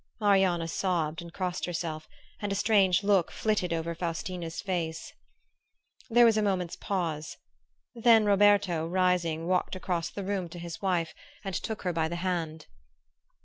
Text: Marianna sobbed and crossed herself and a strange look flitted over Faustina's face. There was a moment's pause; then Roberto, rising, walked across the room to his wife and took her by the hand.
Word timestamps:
Marianna 0.19 0.67
sobbed 0.67 1.21
and 1.21 1.31
crossed 1.31 1.65
herself 1.65 2.07
and 2.41 2.51
a 2.51 2.55
strange 2.55 3.03
look 3.03 3.29
flitted 3.29 3.71
over 3.71 3.93
Faustina's 3.93 4.59
face. 4.59 5.13
There 6.09 6.25
was 6.25 6.37
a 6.37 6.41
moment's 6.41 6.75
pause; 6.75 7.37
then 7.93 8.25
Roberto, 8.25 8.87
rising, 8.87 9.45
walked 9.45 9.75
across 9.75 10.09
the 10.09 10.23
room 10.23 10.49
to 10.49 10.57
his 10.57 10.81
wife 10.81 11.13
and 11.43 11.53
took 11.53 11.83
her 11.83 11.93
by 11.93 12.07
the 12.07 12.15
hand. 12.15 12.65